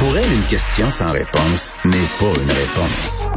Pour 0.00 0.16
elle, 0.16 0.32
une 0.32 0.44
question 0.44 0.90
sans 0.90 1.12
réponse 1.12 1.74
n'est 1.84 2.08
pas 2.18 2.32
une 2.42 2.50
réponse. 2.50 3.28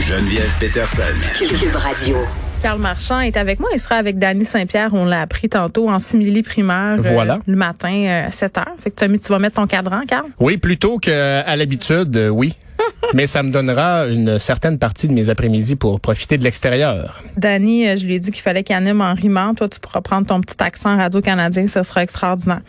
Geneviève 0.00 0.52
Peterson. 0.58 1.02
Cube 1.38 1.76
Radio. 1.76 2.16
Carl 2.62 2.78
Marchand 2.80 3.20
est 3.20 3.36
avec 3.36 3.60
moi. 3.60 3.68
Il 3.72 3.78
sera 3.80 3.94
avec 3.96 4.18
Danny 4.18 4.44
Saint-Pierre. 4.44 4.90
On 4.92 5.04
l'a 5.04 5.20
appris 5.22 5.48
tantôt 5.48 5.88
en 5.88 5.98
simili 5.98 6.42
primaire. 6.42 6.96
euh, 6.98 7.02
Voilà. 7.12 7.38
le 7.46 7.56
matin 7.56 7.92
euh, 7.92 8.26
à 8.28 8.30
7 8.30 8.58
heures. 8.58 8.66
Fait 8.78 8.90
que 8.90 8.96
Tommy, 8.96 9.18
tu 9.18 9.28
vas 9.30 9.38
mettre 9.38 9.56
ton 9.56 9.66
cadran, 9.66 10.02
Carl? 10.08 10.26
Oui, 10.40 10.56
plutôt 10.56 10.98
qu'à 10.98 11.54
l'habitude, 11.56 12.16
euh, 12.16 12.28
oui. 12.28 12.54
Mais 13.14 13.26
ça 13.26 13.42
me 13.42 13.50
donnera 13.50 14.06
une 14.08 14.38
certaine 14.38 14.78
partie 14.78 15.08
de 15.08 15.12
mes 15.12 15.28
après-midi 15.28 15.76
pour 15.76 16.00
profiter 16.00 16.38
de 16.38 16.44
l'extérieur. 16.44 17.22
Danny, 17.36 17.86
euh, 17.86 17.96
je 17.96 18.06
lui 18.06 18.14
ai 18.14 18.18
dit 18.18 18.30
qu'il 18.30 18.42
fallait 18.42 18.62
qu'il 18.64 18.74
anime 18.76 19.00
en 19.02 19.14
rimant. 19.14 19.54
Toi, 19.54 19.68
tu 19.68 19.78
pourras 19.80 20.00
prendre 20.00 20.26
ton 20.26 20.40
petit 20.40 20.62
accent 20.62 20.96
radio-canadien. 20.96 21.66
Ce 21.66 21.82
sera 21.82 22.02
extraordinaire. 22.02 22.60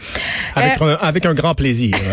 Avec, 0.55 0.82
un, 0.82 0.88
avec 1.02 1.26
un 1.26 1.34
grand 1.34 1.55
plaisir. 1.55 1.96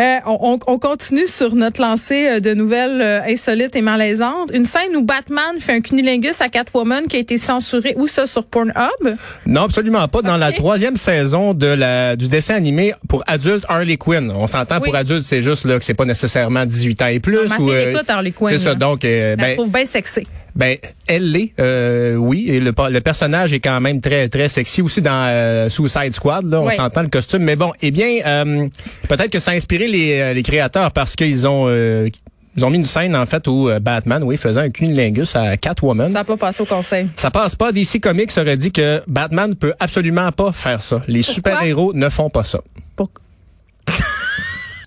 Euh, 0.00 0.16
on, 0.26 0.54
on- 0.54 0.58
on 0.72 0.78
continue 0.78 1.26
sur 1.26 1.54
notre 1.54 1.80
lancée 1.80 2.26
euh, 2.28 2.40
de 2.40 2.54
nouvelles 2.54 3.00
euh, 3.02 3.20
insolites 3.28 3.76
et 3.76 3.82
malaisantes. 3.82 4.50
Une 4.52 4.64
scène 4.64 4.96
où 4.96 5.02
Batman 5.02 5.60
fait 5.60 5.74
un 5.74 5.80
cunilingus 5.80 6.40
à 6.40 6.48
Catwoman 6.48 7.06
qui 7.06 7.16
a 7.16 7.20
été 7.20 7.36
censurée. 7.36 7.94
Où 7.96 8.06
ça, 8.06 8.26
sur 8.26 8.44
Pornhub? 8.46 9.16
non, 9.46 9.62
absolument 9.62 10.06
pas. 10.08 10.22
Dans 10.22 10.36
la 10.36 10.52
troisième 10.52 10.96
saison 10.96 11.54
de 11.54 11.66
la 11.66 12.16
du 12.16 12.28
dessin 12.28 12.54
animé 12.54 12.92
pour 13.08 13.22
adultes 13.26 13.64
Harley 13.68 13.96
Quinn. 13.96 14.30
On 14.34 14.46
s'entend 14.46 14.76
Oui. 14.80 14.84
pour 14.88 14.96
adultes, 14.96 15.22
c'est 15.22 15.42
juste 15.42 15.64
là 15.64 15.78
que 15.78 15.84
c'est 15.84 15.94
pas 15.94 16.04
nécessairement 16.04 16.64
18 16.64 17.02
ans 17.02 17.06
et 17.06 17.20
plus. 17.20 17.48
Ma 17.48 17.56
ou, 17.56 17.68
fille 17.68 17.76
euh, 17.76 17.90
écoute 17.92 18.08
Harley 18.08 18.30
Quinn, 18.32 18.48
C'est 18.50 18.58
ça. 18.58 18.74
Donc, 18.74 19.04
euh, 19.04 19.36
la 19.36 19.36
ben, 19.36 19.56
trouve 19.56 19.70
bien 19.70 19.84
sexy. 19.84 20.26
Ben, 20.54 20.76
elle 21.06 21.30
l'est, 21.32 21.52
euh, 21.58 22.14
oui. 22.16 22.44
Et 22.48 22.60
le, 22.60 22.72
le 22.90 23.00
personnage 23.00 23.52
est 23.54 23.60
quand 23.60 23.80
même 23.80 24.00
très 24.00 24.28
très 24.28 24.48
sexy 24.48 24.82
aussi 24.82 25.00
dans 25.00 25.26
euh, 25.28 25.68
Suicide 25.70 26.12
Squad. 26.12 26.44
Là, 26.50 26.60
on 26.60 26.66
Oui. 26.68 26.74
s'entend 26.76 27.02
le 27.02 27.08
costume. 27.08 27.42
Mais 27.42 27.56
bon, 27.56 27.72
eh 27.80 27.90
bien, 27.90 28.18
euh, 28.26 28.68
peut-être 29.08 29.30
que 29.30 29.38
ça 29.38 29.52
a 29.52 29.54
inspiré 29.54 29.88
les, 29.88 30.20
euh, 30.20 30.34
les 30.34 30.42
créateurs 30.42 30.90
parce 30.92 31.16
qu'ils 31.16 31.46
ont 31.48 31.64
euh, 31.68 32.08
ils 32.54 32.64
ont 32.66 32.70
mis 32.70 32.76
une 32.76 32.84
scène 32.84 33.16
en 33.16 33.24
fait 33.24 33.48
où 33.48 33.70
euh, 33.70 33.80
Batman, 33.80 34.22
oui, 34.22 34.36
faisait 34.36 34.60
un 34.60 34.68
cunilingus 34.68 35.34
à 35.36 35.56
Catwoman. 35.56 36.08
Ça 36.08 36.18
n'a 36.18 36.24
pas 36.24 36.36
passé 36.36 36.62
au 36.62 36.66
conseil. 36.66 37.08
Ça 37.16 37.30
passe 37.30 37.56
pas. 37.56 37.72
DC 37.72 37.98
Comics 38.02 38.30
aurait 38.36 38.58
dit 38.58 38.72
que 38.72 39.02
Batman 39.06 39.54
peut 39.54 39.72
absolument 39.80 40.30
pas 40.32 40.52
faire 40.52 40.82
ça. 40.82 41.00
Les 41.08 41.22
super-héros 41.22 41.94
ne 41.94 42.10
font 42.10 42.28
pas 42.28 42.44
ça. 42.44 42.60
Pour- 42.94 43.08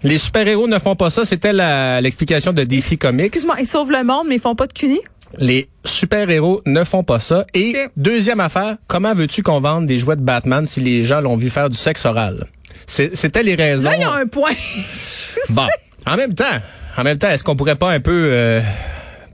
Les 0.04 0.20
super-héros 0.20 0.68
ne 0.68 0.78
font 0.78 0.96
pas 0.96 1.10
ça. 1.10 1.26
C'était 1.26 1.54
l'explication 2.00 2.54
de 2.54 2.64
DC 2.64 2.98
Comics. 3.00 3.26
Excuse-moi, 3.26 3.56
ils 3.60 3.66
sauvent 3.66 3.90
le 3.92 4.04
monde, 4.04 4.28
mais 4.30 4.36
ils 4.36 4.42
font 4.42 4.54
pas 4.54 4.68
de 4.68 4.74
cuni? 4.74 5.00
Les 5.38 5.68
super-héros 5.84 6.62
ne 6.66 6.84
font 6.84 7.04
pas 7.04 7.20
ça. 7.20 7.46
Et 7.54 7.76
deuxième 7.98 8.40
affaire, 8.40 8.78
comment 8.88 9.14
veux-tu 9.14 9.44
qu'on 9.44 9.60
vende 9.60 9.86
des 9.86 9.98
jouets 9.98 10.16
de 10.16 10.22
Batman 10.22 10.66
si 10.66 10.80
les 10.82 11.04
gens 11.06 11.22
l'ont 11.22 11.36
vu 11.38 11.50
faire 11.50 11.70
du 11.70 11.78
sexe 11.78 12.06
oral? 12.06 12.48
C'est- 12.88 13.16
C'était 13.16 13.44
les 13.44 13.56
raisons. 13.56 13.84
Là, 13.84 13.96
il 13.96 14.02
y 14.02 14.04
a 14.04 14.14
un 14.14 14.28
point. 14.28 14.52
Bon, 15.52 15.68
en 16.08 16.16
même 16.18 16.34
temps, 16.34 16.58
en 16.98 17.04
même 17.04 17.18
temps, 17.20 17.30
est-ce 17.30 17.44
qu'on 17.44 17.56
pourrait 17.56 17.76
pas 17.76 17.92
un 17.92 18.00
peu 18.00 18.30
euh, 18.32 18.62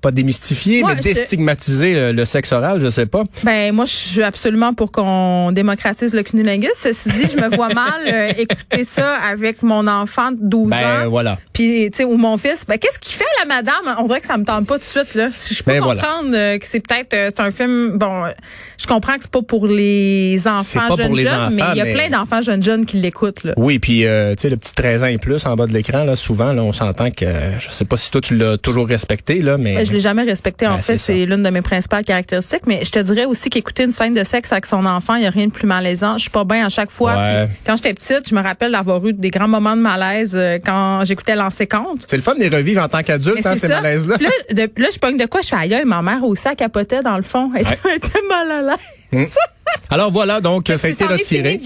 pas 0.02 0.12
démystifier, 0.12 0.84
mais 0.84 0.96
déstigmatiser 0.96 1.94
le, 1.94 2.12
le 2.12 2.26
sexe 2.26 2.52
oral, 2.52 2.82
je 2.82 2.90
sais 2.90 3.06
pas. 3.06 3.24
Ben 3.44 3.72
moi, 3.74 3.86
je 3.86 3.92
suis 3.92 4.24
absolument 4.24 4.74
pour 4.74 4.92
qu'on 4.92 5.52
démocratise 5.54 6.14
le 6.14 6.24
cunilingus. 6.24 6.72
Ceci 6.76 7.10
dit, 7.10 7.28
je 7.32 7.38
me 7.42 7.56
vois 7.56 7.70
mal 7.74 8.02
euh, 8.08 8.32
écouter 8.38 8.84
ça 8.84 9.14
avec 9.16 9.62
mon 9.64 9.88
enfant 9.88 10.32
de 10.32 10.38
12 10.42 10.70
Ben 10.72 11.06
ans. 11.06 11.10
voilà. 11.10 11.38
Puis, 11.62 11.92
tu 11.92 11.98
sais, 11.98 12.04
ou 12.06 12.18
mon 12.18 12.38
fils, 12.38 12.66
ben, 12.68 12.78
qu'est-ce 12.80 12.98
qu'il 12.98 13.14
fait, 13.16 13.24
la 13.40 13.46
madame? 13.46 13.96
On 14.00 14.06
dirait 14.06 14.20
que 14.20 14.26
ça 14.26 14.36
me 14.38 14.46
tente 14.46 14.66
pas 14.66 14.76
tout 14.80 14.80
de 14.84 14.86
suite, 14.86 15.14
là. 15.14 15.28
Si 15.38 15.54
je 15.54 15.62
peux 15.64 15.74
Ben, 15.74 15.80
comprendre 15.82 16.32
euh, 16.34 16.58
que 16.58 16.66
c'est 16.66 16.80
peut-être, 16.80 17.14
euh, 17.14 17.30
c'est 17.30 17.40
un 17.40 17.52
film, 17.52 17.98
bon, 18.00 18.26
euh, 18.26 18.30
je 18.80 18.88
comprends 18.88 19.14
que 19.14 19.22
c'est 19.22 19.32
pas 19.32 19.44
pour 19.44 19.68
les 19.68 20.48
enfants 20.48 20.96
jeunes 20.98 21.16
jeunes, 21.16 21.54
mais 21.54 21.62
il 21.74 21.78
y 21.78 21.82
a 21.82 21.86
mais- 21.86 21.94
plein 21.94 22.10
d'enfants 22.10 22.42
jeunes 22.42 22.64
jeunes 22.64 22.86
qui 22.88 22.98
l'écoutent, 22.98 23.44
là. 23.44 23.54
Oui, 23.58 23.78
puis 23.78 24.06
euh, 24.08 24.34
tu 24.34 24.42
sais 24.42 24.50
le 24.50 24.58
petit 24.58 24.74
13 24.74 25.04
ans 25.04 25.08
et 25.08 25.20
plus 25.20 25.46
en 25.46 25.56
bas 25.56 25.68
de 25.68 25.74
l'écran 25.74 26.04
là, 26.04 26.16
souvent 26.16 26.52
là, 26.52 26.64
on 26.64 26.74
s'entend 26.74 27.12
que 27.12 27.26
je 27.60 27.70
sais 27.70 27.86
pas 27.86 27.96
si 27.98 28.10
toi 28.10 28.22
tu 28.22 28.36
l'as 28.36 28.58
toujours 28.58 28.88
respecté 28.88 29.42
là, 29.42 29.60
mais 29.60 29.76
Ben, 29.76 29.86
je 29.86 29.92
l'ai 29.94 30.00
jamais 30.00 30.24
respecté. 30.24 30.66
En 30.66 30.78
Ben, 30.78 30.82
fait, 30.82 30.98
c'est 30.98 31.26
l'une 31.28 31.44
de 31.44 31.50
mes 31.52 31.62
principales 31.62 32.04
caractéristiques. 32.04 32.66
Mais 32.66 32.84
je 32.84 32.90
te 32.92 33.00
dirais 33.00 33.26
aussi 33.26 33.52
qu'écouter 33.52 33.84
une 33.84 33.92
scène 33.92 34.16
de 34.16 34.24
sexe 34.24 34.52
avec 34.52 34.66
son 34.66 34.84
enfant, 34.88 35.14
il 35.16 35.24
y 35.24 35.28
a 35.28 35.30
rien 35.30 35.46
de 35.46 35.52
plus 35.52 35.68
malaisant. 35.68 36.14
Je 36.18 36.22
suis 36.24 36.30
pas 36.32 36.44
bien 36.44 36.66
à 36.66 36.70
chaque 36.70 36.90
fois. 36.92 37.14
Ouais. 37.16 37.46
Puis 37.48 37.58
quand 37.68 37.76
j'étais 37.76 37.94
petite, 37.94 38.28
je 38.28 38.34
me 38.34 38.42
rappelle 38.42 38.72
d'avoir 38.72 39.06
eu 39.06 39.14
des 39.14 39.30
grands 39.30 39.48
moments 39.48 39.76
de 39.76 39.82
malaise 39.82 40.34
euh, 40.36 40.58
quand 40.66 41.04
j'écoutais 41.06 41.36
Lancer 41.36 41.51
c'est 42.08 42.18
le 42.18 42.24
fun 42.24 42.36
de 42.36 42.40
les 42.40 42.50
revivre 42.50 42.82
en 42.82 42.88
tant 42.88 43.04
qu'adulte 43.04 43.46
hein, 43.46 43.56
ces 43.56 43.68
ça. 43.68 43.82
malaises 43.82 44.06
là. 44.08 44.18
De- 44.18 44.72
je 44.92 45.00
pogne 45.00 45.18
de 45.18 45.26
quoi? 45.26 45.42
Je 45.42 45.54
aïe, 45.56 45.74
aïe, 45.74 45.86
ma 45.86 46.02
mère 46.02 46.24
aussi, 46.24 46.48
elle 46.50 46.56
capotait 46.56 47.02
dans 47.02 47.18
le 47.18 47.24
fond. 47.24 47.50
Elle, 47.56 47.62
était 47.96 48.22
mal 48.30 48.52
à 48.52 48.62
l'aise. 49.14 49.36
Alors 49.90 50.12
voilà, 50.12 50.42
donc 50.42 50.68
ça 50.76 50.88
a 50.88 50.90
été 50.90 51.06
retiré. 51.06 51.60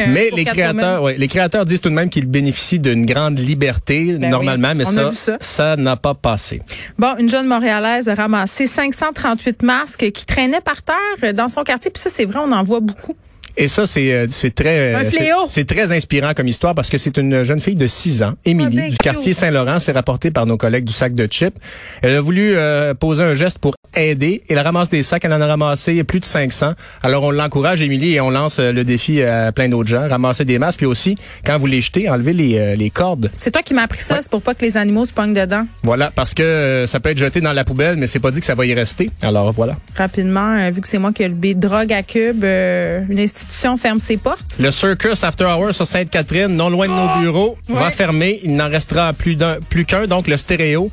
euh, 0.00 0.04
Mais 0.08 0.30
les 0.34 0.44
créateurs, 0.44 1.02
ouais, 1.02 1.16
les 1.18 1.28
créateurs 1.28 1.64
disent 1.64 1.80
tout 1.80 1.88
de 1.88 1.94
même 1.94 2.08
qu'ils 2.08 2.26
bénéficient 2.26 2.80
d'une 2.80 3.06
grande 3.06 3.38
liberté 3.38 4.14
Ben 4.18 4.30
normalement, 4.30 4.70
oui, 4.70 4.74
mais 4.78 4.84
ça, 5.12 5.36
ça. 5.40 5.76
n'a 5.76 5.96
pas 5.96 6.14
passé. 6.14 6.62
Bon, 6.98 7.14
une 7.18 7.28
jeune 7.28 7.46
Montréalaise 7.46 8.08
a 8.08 8.14
ramassé 8.14 8.66
538 8.66 9.62
masques 9.62 10.10
qui 10.12 10.24
traînaient 10.26 10.60
par 10.60 10.82
terre 10.82 11.34
dans 11.34 11.48
son 11.48 11.62
quartier. 11.62 11.90
Puis 11.90 12.00
ça, 12.00 12.10
c'est 12.10 12.24
vrai, 12.24 12.40
on 12.42 12.50
en 12.52 12.62
voit 12.62 12.80
beaucoup. 12.80 13.14
Et 13.56 13.68
ça, 13.68 13.86
c'est 13.86 14.12
euh, 14.12 14.26
c'est 14.30 14.54
très 14.54 14.94
euh, 14.94 15.02
c'est- 15.48 15.64
très 15.64 15.92
inspirant 15.92 16.32
comme 16.34 16.48
histoire 16.48 16.74
parce 16.74 16.90
que 16.90 16.98
c'est 16.98 17.16
une 17.16 17.44
jeune 17.44 17.60
fille 17.60 17.76
de 17.76 17.86
6 17.86 18.22
ans, 18.22 18.34
Émilie, 18.44 18.78
Ah, 18.78 18.82
ben 18.82 18.90
du 18.90 18.96
quartier 18.96 19.32
Saint-Laurent. 19.32 19.78
C'est 19.80 19.92
rapporté 19.92 20.30
par 20.30 20.46
nos 20.46 20.56
collègues 20.56 20.84
du 20.84 20.92
sac 20.92 21.14
de 21.14 21.26
chips. 21.26 21.56
Elle 22.02 22.16
a 22.16 22.20
voulu 22.20 22.52
euh, 22.54 22.94
poser 22.94 23.22
un 23.22 23.34
geste 23.34 23.58
pour 23.58 23.74
aider. 23.96 24.42
Elle 24.48 24.58
ramasse 24.58 24.88
des 24.88 25.02
sacs. 25.04 25.24
Elle 25.24 25.32
en 25.32 25.40
a 25.40 25.46
ramassé 25.46 26.02
plus 26.04 26.18
de 26.20 26.24
500. 26.24 26.72
Alors 27.02 27.22
on 27.22 27.30
l'encourage, 27.30 27.80
Émilie, 27.80 28.14
et 28.14 28.20
on 28.20 28.30
lance 28.30 28.58
euh, 28.58 28.72
le 28.72 28.82
défi 28.84 29.22
à 29.22 29.52
plein 29.52 29.68
d'autres 29.68 29.88
gens. 29.88 30.08
Ramasser 30.08 30.44
des 30.44 30.58
masques. 30.58 30.78
Puis 30.78 30.86
aussi, 30.86 31.14
quand 31.46 31.56
vous 31.58 31.66
les 31.66 31.80
jetez, 31.80 32.08
enlevez 32.08 32.32
les, 32.32 32.58
euh, 32.58 32.74
les 32.76 32.90
cordes. 32.90 33.30
C'est 33.36 33.52
toi 33.52 33.62
qui 33.62 33.72
m'as 33.74 33.82
appris 33.84 34.00
ça, 34.00 34.18
c'est 34.20 34.30
pour 34.30 34.42
pas 34.42 34.54
que 34.54 34.62
les 34.64 34.76
animaux 34.76 35.04
se 35.04 35.12
pognent 35.12 35.34
dedans. 35.34 35.66
Voilà, 35.84 36.10
parce 36.14 36.34
que 36.34 36.42
euh, 36.42 36.86
ça 36.86 36.98
peut 36.98 37.10
être 37.10 37.18
jeté 37.18 37.40
dans 37.40 37.52
la 37.52 37.64
poubelle, 37.64 37.96
mais 37.96 38.06
c'est 38.08 38.18
pas 38.18 38.30
dit 38.32 38.40
que 38.40 38.46
ça 38.46 38.54
va 38.56 38.66
y 38.66 38.74
rester. 38.74 39.10
Alors 39.22 39.52
voilà. 39.52 39.76
Rapidement, 39.96 40.70
vu 40.72 40.80
que 40.80 40.88
c'est 40.88 40.98
moi 40.98 41.12
qui 41.12 41.22
ai 41.22 41.28
le 41.28 41.34
B 41.34 41.54
drogue 41.54 41.92
à 41.92 42.02
Cube, 42.02 42.42
euh, 42.42 43.00
une 43.08 43.20
institution 43.20 43.43
ferme 43.76 44.00
ses 44.00 44.16
portes. 44.16 44.44
Le 44.58 44.70
Circus 44.70 45.22
After 45.24 45.44
Hours 45.44 45.74
sur 45.74 45.86
Sainte-Catherine, 45.86 46.48
non 46.48 46.70
loin 46.70 46.86
de 46.88 46.92
nos 46.92 47.20
bureaux, 47.20 47.56
va 47.68 47.86
Ah! 47.86 47.90
Fermer. 47.90 48.40
Il 48.42 48.56
n'en 48.56 48.68
restera 48.68 49.12
plus 49.12 49.36
d'un, 49.36 49.56
plus 49.68 49.84
qu'un, 49.84 50.06
donc 50.06 50.26
le 50.28 50.36
stéréo. 50.36 50.90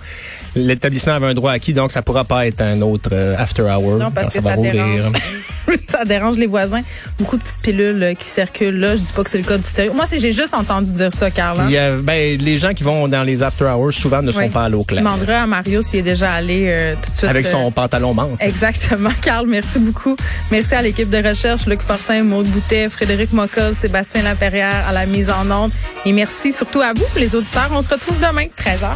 L'établissement 0.56 1.14
avait 1.14 1.28
un 1.28 1.34
droit 1.34 1.52
acquis, 1.52 1.74
donc 1.74 1.92
ça 1.92 2.02
pourra 2.02 2.24
pas 2.26 2.46
être 2.48 2.62
un 2.62 2.82
autre 2.82 3.10
euh, 3.14 3.36
After 3.38 3.64
Hour. 3.64 3.98
Non, 3.98 4.12
parce 4.12 4.34
quand 4.34 4.40
que 4.40 4.44
va 4.44 4.56
ça 4.56 4.62
dérange. 4.62 5.14
ça 5.88 6.04
dérange 6.06 6.38
les 6.38 6.48
voisins. 6.48 6.82
Beaucoup 7.20 7.38
de 7.38 7.42
petites 7.42 7.62
pilules 7.62 8.02
euh, 8.04 8.14
qui 8.14 8.26
circulent 8.26 8.80
là. 8.80 8.96
Je 8.96 9.02
dis 9.02 9.14
pas 9.14 9.24
que 9.24 9.30
c'est 9.30 9.38
le 9.38 9.44
cas 9.44 9.58
du 9.58 9.64
stéréo. 9.64 9.94
Moi, 9.94 10.06
c'est 10.06 10.20
j'ai 10.20 10.32
juste 10.34 10.54
entendu 10.54 10.92
dire 10.92 11.12
ça, 11.14 11.30
Carl. 11.32 11.60
hein. 11.60 11.66
Il 11.68 11.74
y 11.74 11.78
a, 11.78 11.92
ben, 11.98 12.38
les 12.40 12.58
gens 12.58 12.74
qui 12.74 12.84
vont 12.84 13.08
dans 13.08 13.24
les 13.24 13.44
After 13.44 13.66
Hours 13.66 13.94
souvent 13.94 14.22
ne 14.22 14.32
sont 14.32 14.50
pas 14.50 14.66
à 14.66 14.70
l'eau 14.70 14.82
Je 14.82 14.88
claire. 14.88 15.04
demanderai 15.04 15.34
à 15.36 15.48
Mario 15.48 15.82
s'il 15.82 16.00
est 16.00 16.04
déjà 16.04 16.34
allé 16.34 16.66
euh, 16.68 16.96
tout 17.02 17.12
de 17.12 17.16
suite. 17.18 17.30
Avec 17.30 17.46
euh, 17.46 17.52
son 17.52 17.72
pantalon 17.72 18.14
menthe. 18.14 18.38
Exactement. 18.40 19.10
Carl, 19.22 19.46
merci 19.48 19.80
beaucoup. 19.80 20.16
Merci 20.52 20.76
à 20.76 20.82
l'équipe 20.82 21.10
de 21.10 21.28
recherche, 21.28 21.66
Luc 21.68 21.82
Fortin, 21.82 22.24
Maude 22.24 22.48
Boutet, 22.48 22.90
Frédéric 22.90 23.34
Mocol, 23.34 23.76
Sébastien 23.76 24.24
Laperrière 24.24 24.86
à 24.88 24.92
la 24.92 25.06
mise 25.06 25.30
en 25.30 25.50
onde. 25.52 25.72
Et 26.06 26.14
merci 26.14 26.52
surtout 26.52 26.82
à 26.82 26.94
vous, 26.94 27.06
les 27.18 27.36
auditeurs. 27.36 27.70
On 27.72 27.82
se 27.82 27.90
retrouve 27.90 28.18
demain, 28.20 28.46
13h. 28.58 28.96